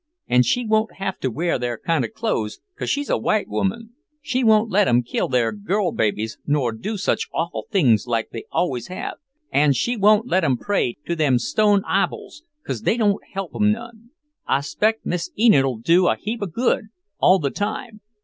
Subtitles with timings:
[0.27, 3.91] An' she won't have to wear their kind of clothes, cause she's a white woman.
[4.19, 8.45] She won't let 'em kill their girl babies nor do such awful things like they
[8.51, 9.17] always have,
[9.51, 13.73] an' she won't let 'em pray to them stone iboles, cause they can't help 'em
[13.73, 14.09] none.
[14.47, 16.87] I 'spect Miss Enid'll do a heap of good,
[17.19, 18.01] all the time."